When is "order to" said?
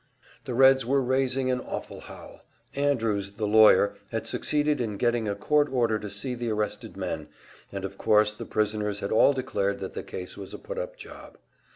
5.71-6.09